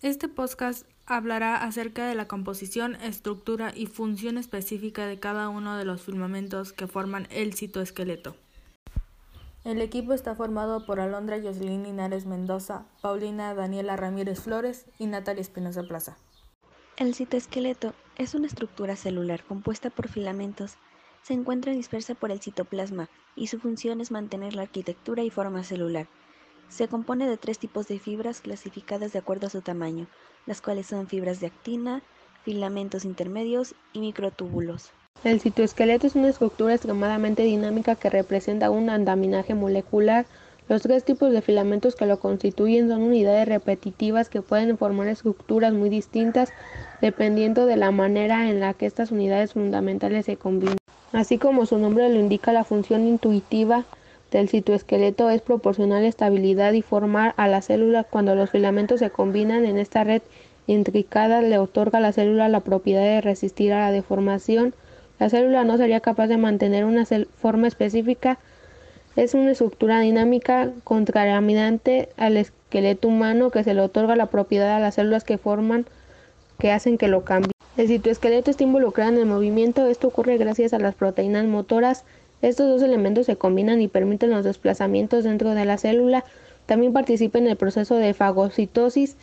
Este 0.00 0.28
podcast 0.28 0.86
hablará 1.06 1.56
acerca 1.56 2.06
de 2.06 2.14
la 2.14 2.28
composición, 2.28 2.94
estructura 3.02 3.72
y 3.74 3.86
función 3.86 4.38
específica 4.38 5.06
de 5.06 5.18
cada 5.18 5.48
uno 5.48 5.76
de 5.76 5.84
los 5.84 6.02
filamentos 6.02 6.72
que 6.72 6.86
forman 6.86 7.26
el 7.30 7.52
citoesqueleto. 7.54 8.36
El 9.64 9.82
equipo 9.82 10.12
está 10.12 10.36
formado 10.36 10.86
por 10.86 11.00
Alondra 11.00 11.40
Jocelyn 11.42 11.82
Linares 11.82 12.26
Mendoza, 12.26 12.86
Paulina 13.02 13.52
Daniela 13.54 13.96
Ramírez 13.96 14.38
Flores 14.38 14.86
y 14.98 15.06
Natalia 15.06 15.40
Espinosa 15.40 15.82
Plaza. 15.82 16.16
El 16.96 17.16
citoesqueleto 17.16 17.92
es 18.14 18.34
una 18.34 18.46
estructura 18.46 18.94
celular 18.94 19.42
compuesta 19.42 19.90
por 19.90 20.06
filamentos. 20.06 20.76
Se 21.22 21.34
encuentra 21.34 21.72
dispersa 21.72 22.14
por 22.14 22.30
el 22.30 22.40
citoplasma 22.40 23.08
y 23.34 23.48
su 23.48 23.58
función 23.58 24.00
es 24.00 24.12
mantener 24.12 24.54
la 24.54 24.62
arquitectura 24.62 25.24
y 25.24 25.30
forma 25.30 25.64
celular. 25.64 26.06
Se 26.68 26.86
compone 26.86 27.26
de 27.28 27.36
tres 27.36 27.58
tipos 27.58 27.88
de 27.88 27.98
fibras 27.98 28.40
clasificadas 28.40 29.12
de 29.12 29.18
acuerdo 29.18 29.46
a 29.46 29.50
su 29.50 29.62
tamaño, 29.62 30.06
las 30.46 30.60
cuales 30.60 30.86
son 30.86 31.06
fibras 31.06 31.40
de 31.40 31.46
actina, 31.46 32.02
filamentos 32.44 33.04
intermedios 33.04 33.74
y 33.92 34.00
microtúbulos. 34.00 34.90
El 35.24 35.40
citoesqueleto 35.40 36.06
es 36.06 36.14
una 36.14 36.28
estructura 36.28 36.74
extremadamente 36.74 37.42
dinámica 37.42 37.96
que 37.96 38.08
representa 38.08 38.70
un 38.70 38.88
andaminaje 38.88 39.54
molecular. 39.54 40.26
Los 40.68 40.82
tres 40.82 41.04
tipos 41.04 41.32
de 41.32 41.42
filamentos 41.42 41.96
que 41.96 42.06
lo 42.06 42.20
constituyen 42.20 42.88
son 42.88 43.02
unidades 43.02 43.48
repetitivas 43.48 44.28
que 44.28 44.42
pueden 44.42 44.78
formar 44.78 45.08
estructuras 45.08 45.72
muy 45.72 45.88
distintas 45.88 46.52
dependiendo 47.00 47.66
de 47.66 47.76
la 47.76 47.90
manera 47.90 48.48
en 48.48 48.60
la 48.60 48.74
que 48.74 48.86
estas 48.86 49.10
unidades 49.10 49.54
fundamentales 49.54 50.26
se 50.26 50.36
combinan. 50.36 50.76
Así 51.12 51.38
como 51.38 51.66
su 51.66 51.78
nombre 51.78 52.08
lo 52.10 52.20
indica, 52.20 52.52
la 52.52 52.64
función 52.64 53.08
intuitiva 53.08 53.84
del 54.30 54.48
citoesqueleto 54.48 55.30
es 55.30 55.40
proporcionar 55.40 56.02
estabilidad 56.04 56.72
y 56.72 56.82
formar 56.82 57.34
a 57.36 57.48
la 57.48 57.62
célula 57.62 58.04
cuando 58.04 58.34
los 58.34 58.50
filamentos 58.50 59.00
se 59.00 59.10
combinan 59.10 59.64
en 59.64 59.78
esta 59.78 60.04
red 60.04 60.22
intricada 60.66 61.40
le 61.40 61.58
otorga 61.58 61.98
a 61.98 62.02
la 62.02 62.12
célula 62.12 62.48
la 62.48 62.60
propiedad 62.60 63.02
de 63.02 63.20
resistir 63.22 63.72
a 63.72 63.80
la 63.80 63.90
deformación. 63.90 64.74
La 65.18 65.30
célula 65.30 65.64
no 65.64 65.78
sería 65.78 66.00
capaz 66.00 66.26
de 66.28 66.36
mantener 66.36 66.84
una 66.84 67.06
forma 67.36 67.66
específica. 67.66 68.38
Es 69.16 69.34
una 69.34 69.52
estructura 69.52 70.00
dinámica 70.00 70.70
contrariamente 70.84 72.10
al 72.16 72.36
esqueleto 72.36 73.08
humano 73.08 73.50
que 73.50 73.64
se 73.64 73.74
le 73.74 73.80
otorga 73.80 74.14
la 74.14 74.26
propiedad 74.26 74.76
a 74.76 74.80
las 74.80 74.96
células 74.96 75.24
que 75.24 75.38
forman 75.38 75.86
que 76.58 76.70
hacen 76.70 76.98
que 76.98 77.08
lo 77.08 77.24
cambie. 77.24 77.52
El 77.76 77.88
citoesqueleto 77.88 78.50
está 78.50 78.62
involucrado 78.64 79.12
en 79.12 79.18
el 79.18 79.26
movimiento. 79.26 79.86
Esto 79.86 80.08
ocurre 80.08 80.36
gracias 80.36 80.74
a 80.74 80.78
las 80.78 80.94
proteínas 80.94 81.46
motoras 81.46 82.04
estos 82.40 82.68
dos 82.68 82.82
elementos 82.82 83.26
se 83.26 83.36
combinan 83.36 83.80
y 83.80 83.88
permiten 83.88 84.30
los 84.30 84.44
desplazamientos 84.44 85.24
dentro 85.24 85.54
de 85.54 85.64
la 85.64 85.76
célula. 85.76 86.24
También 86.66 86.92
participa 86.92 87.38
en 87.38 87.48
el 87.48 87.56
proceso 87.56 87.96
de 87.96 88.14
fagocitosis. 88.14 89.16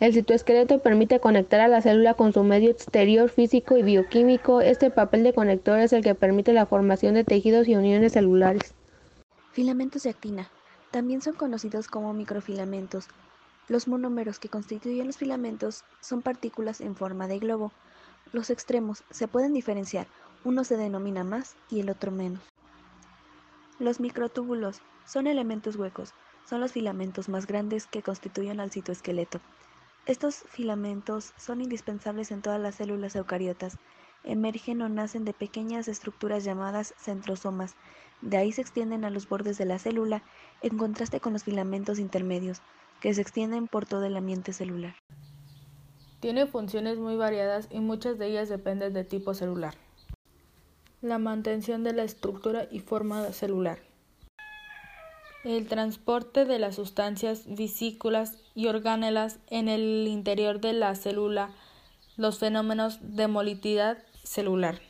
El 0.00 0.12
citoesqueleto 0.12 0.80
permite 0.80 1.18
conectar 1.18 1.60
a 1.60 1.68
la 1.68 1.80
célula 1.80 2.14
con 2.14 2.32
su 2.32 2.44
medio 2.44 2.70
exterior 2.70 3.30
físico 3.30 3.76
y 3.76 3.82
bioquímico. 3.82 4.60
Este 4.60 4.90
papel 4.90 5.24
de 5.24 5.32
conector 5.32 5.78
es 5.78 5.92
el 5.92 6.02
que 6.02 6.14
permite 6.14 6.52
la 6.52 6.66
formación 6.66 7.14
de 7.14 7.24
tejidos 7.24 7.66
y 7.68 7.74
uniones 7.74 8.12
celulares. 8.12 8.74
Filamentos 9.52 10.02
de 10.02 10.10
actina. 10.10 10.50
También 10.90 11.22
son 11.22 11.34
conocidos 11.34 11.88
como 11.88 12.12
microfilamentos. 12.12 13.06
Los 13.68 13.88
monómeros 13.88 14.38
que 14.38 14.48
constituyen 14.48 15.06
los 15.06 15.16
filamentos 15.16 15.84
son 16.00 16.22
partículas 16.22 16.80
en 16.80 16.96
forma 16.96 17.28
de 17.28 17.38
globo. 17.38 17.72
Los 18.32 18.50
extremos 18.50 19.04
se 19.10 19.26
pueden 19.26 19.52
diferenciar, 19.52 20.06
uno 20.44 20.64
se 20.64 20.76
denomina 20.76 21.24
más 21.24 21.56
y 21.70 21.80
el 21.80 21.90
otro 21.90 22.10
menos. 22.10 22.40
Los 23.78 24.00
microtúbulos 24.00 24.82
son 25.04 25.28
elementos 25.28 25.76
huecos, 25.76 26.12
son 26.44 26.60
los 26.60 26.72
filamentos 26.72 27.28
más 27.28 27.46
grandes 27.46 27.86
que 27.86 28.02
constituyen 28.02 28.58
al 28.58 28.72
citoesqueleto. 28.72 29.40
Estos 30.04 30.42
filamentos 30.48 31.32
son 31.36 31.60
indispensables 31.60 32.32
en 32.32 32.42
todas 32.42 32.60
las 32.60 32.74
células 32.74 33.14
eucariotas. 33.14 33.78
Emergen 34.24 34.82
o 34.82 34.88
nacen 34.88 35.24
de 35.24 35.32
pequeñas 35.32 35.86
estructuras 35.86 36.42
llamadas 36.42 36.92
centrosomas. 36.98 37.76
De 38.20 38.36
ahí 38.36 38.50
se 38.50 38.62
extienden 38.62 39.04
a 39.04 39.10
los 39.10 39.28
bordes 39.28 39.58
de 39.58 39.66
la 39.66 39.78
célula, 39.78 40.24
en 40.60 40.76
contraste 40.76 41.20
con 41.20 41.34
los 41.34 41.44
filamentos 41.44 42.00
intermedios, 42.00 42.62
que 43.00 43.14
se 43.14 43.20
extienden 43.20 43.68
por 43.68 43.86
todo 43.86 44.06
el 44.06 44.16
ambiente 44.16 44.52
celular. 44.52 44.96
Tiene 46.18 46.46
funciones 46.48 46.98
muy 46.98 47.14
variadas 47.14 47.68
y 47.70 47.78
muchas 47.78 48.18
de 48.18 48.26
ellas 48.26 48.48
dependen 48.48 48.92
del 48.92 49.06
tipo 49.06 49.34
celular 49.34 49.76
la 51.00 51.18
mantención 51.18 51.84
de 51.84 51.92
la 51.92 52.02
estructura 52.02 52.66
y 52.70 52.80
forma 52.80 53.32
celular, 53.32 53.78
el 55.44 55.68
transporte 55.68 56.44
de 56.44 56.58
las 56.58 56.74
sustancias 56.74 57.44
vesículas 57.46 58.38
y 58.54 58.66
organelas 58.66 59.38
en 59.48 59.68
el 59.68 60.08
interior 60.08 60.60
de 60.60 60.72
la 60.72 60.94
célula, 60.96 61.50
los 62.16 62.38
fenómenos 62.38 62.98
de 63.00 63.28
motilidad 63.28 63.98
celular. 64.24 64.80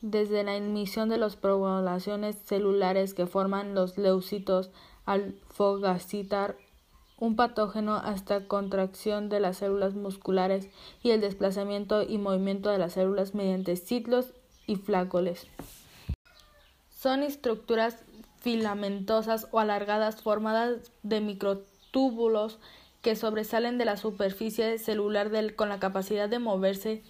Desde 0.00 0.44
la 0.44 0.56
emisión 0.56 1.08
de 1.08 1.18
las 1.18 1.36
poblaciones 1.36 2.36
celulares 2.44 3.12
que 3.12 3.26
forman 3.26 3.74
los 3.74 3.98
leucitos 3.98 4.70
al 5.04 5.34
fogacitar 5.48 6.56
un 7.18 7.36
patógeno 7.36 7.96
hasta 7.96 8.46
contracción 8.46 9.28
de 9.28 9.40
las 9.40 9.58
células 9.58 9.94
musculares 9.94 10.70
y 11.02 11.10
el 11.10 11.20
desplazamiento 11.20 12.02
y 12.02 12.16
movimiento 12.16 12.70
de 12.70 12.78
las 12.78 12.94
células 12.94 13.34
mediante 13.34 13.76
ciclos 13.76 14.32
Son 16.90 17.22
estructuras 17.22 17.96
filamentosas 18.40 19.48
o 19.52 19.60
alargadas 19.60 20.22
formadas 20.22 20.90
de 21.02 21.20
microtúbulos 21.20 22.58
que 23.02 23.16
sobresalen 23.16 23.78
de 23.78 23.84
la 23.84 23.96
superficie 23.96 24.78
celular 24.78 25.30
con 25.54 25.68
la 25.68 25.80
capacidad 25.80 26.28
de 26.28 26.38
moverse 26.38 27.02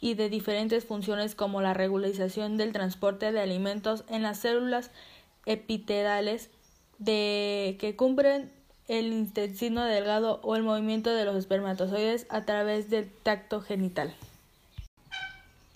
y 0.00 0.14
de 0.14 0.28
diferentes 0.28 0.84
funciones 0.84 1.34
como 1.34 1.60
la 1.60 1.74
regularización 1.74 2.56
del 2.56 2.72
transporte 2.72 3.32
de 3.32 3.40
alimentos 3.40 4.04
en 4.08 4.22
las 4.22 4.38
células 4.40 4.90
epitelales 5.46 6.50
de 6.98 7.76
que 7.80 7.96
cumplen 7.96 8.52
el 8.86 9.12
intestino 9.12 9.84
delgado 9.84 10.40
o 10.42 10.56
el 10.56 10.62
movimiento 10.62 11.10
de 11.10 11.24
los 11.24 11.36
espermatozoides 11.36 12.26
a 12.30 12.44
través 12.44 12.90
del 12.90 13.10
tacto 13.10 13.60
genital. 13.60 14.14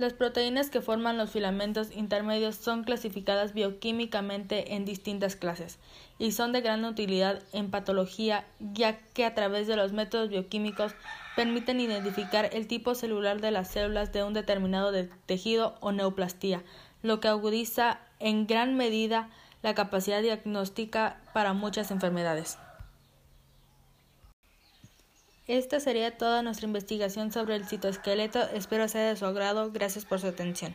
Las 0.02 0.14
proteínas 0.14 0.68
que 0.68 0.80
forman 0.80 1.16
los 1.16 1.30
filamentos 1.30 1.92
intermedios 1.92 2.56
son 2.56 2.82
clasificadas 2.82 3.54
bioquímicamente 3.54 4.74
en 4.74 4.84
distintas 4.84 5.36
clases 5.36 5.78
y 6.18 6.32
son 6.32 6.50
de 6.50 6.60
gran 6.60 6.84
utilidad 6.84 7.40
en 7.52 7.70
patología 7.70 8.44
ya 8.58 8.98
que 8.98 9.24
a 9.24 9.36
través 9.36 9.68
de 9.68 9.76
los 9.76 9.92
métodos 9.92 10.28
bioquímicos 10.28 10.96
permiten 11.36 11.78
identificar 11.78 12.50
el 12.52 12.66
tipo 12.66 12.96
celular 12.96 13.40
de 13.40 13.52
las 13.52 13.70
células 13.70 14.12
de 14.12 14.24
un 14.24 14.34
determinado 14.34 14.90
tejido 15.26 15.76
o 15.78 15.92
neoplastía, 15.92 16.64
lo 17.04 17.20
que 17.20 17.28
agudiza 17.28 18.00
en 18.19 18.48
gran 18.48 18.76
medida 18.76 19.30
la 19.62 19.76
capacidad 19.76 20.20
diagnóstica 20.20 21.20
para 21.32 21.52
muchas 21.52 21.92
enfermedades. 21.92 22.58
Esta 25.52 25.80
sería 25.80 26.16
toda 26.16 26.42
nuestra 26.42 26.66
investigación 26.66 27.30
sobre 27.30 27.56
el 27.56 27.66
citoesqueleto. 27.66 28.40
Espero 28.54 28.88
sea 28.88 29.10
de 29.10 29.16
su 29.16 29.26
agrado. 29.26 29.70
Gracias 29.70 30.06
por 30.06 30.18
su 30.18 30.26
atención. 30.28 30.74